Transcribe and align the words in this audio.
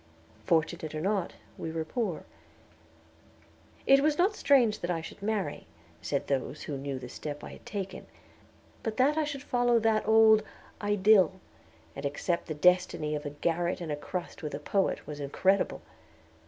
Fortunate 0.45 0.95
or 0.95 0.99
not, 0.99 1.33
we 1.59 1.71
were 1.71 1.85
poor. 1.85 2.23
It 3.85 3.99
was 4.01 4.17
not 4.17 4.35
strange 4.35 4.79
that 4.79 4.89
I 4.89 4.99
should 4.99 5.21
marry, 5.21 5.67
said 6.01 6.25
those 6.25 6.63
who 6.63 6.75
knew 6.75 6.97
the 6.97 7.07
step 7.07 7.43
I 7.43 7.51
had 7.51 7.67
taken; 7.67 8.07
but 8.81 8.97
that 8.97 9.15
I 9.15 9.25
should 9.25 9.43
follow 9.43 9.77
that 9.77 10.07
old 10.07 10.41
idyl; 10.81 11.39
and 11.95 12.03
accept 12.03 12.47
the 12.47 12.55
destiny 12.55 13.13
of 13.13 13.27
a 13.27 13.37
garret 13.45 13.79
and 13.79 13.91
a 13.91 13.95
crust 13.95 14.41
with 14.41 14.55
a 14.55 14.59
poet, 14.59 15.05
was 15.05 15.19
incredible! 15.19 15.83